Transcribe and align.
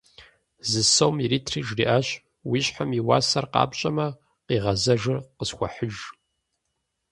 Зы 0.69 0.81
сом 0.93 1.15
иритри 1.23 1.61
жриӏащ: 1.67 2.07
«Уи 2.49 2.59
щхьэм 2.65 2.89
и 2.99 3.01
уасэр 3.07 3.45
къапщӏэмэ, 3.53 4.07
къигъэзэжыр 4.45 5.17
къысхуэхьыж». 5.37 5.95